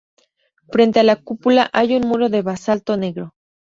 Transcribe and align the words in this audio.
Frente 0.69 0.99
a 0.99 1.03
la 1.03 1.15
cúpula 1.21 1.69
hay 1.73 1.95
un 1.95 2.07
muro 2.07 2.29
de 2.29 2.41
basalto 2.41 2.97
negro. 2.97 3.33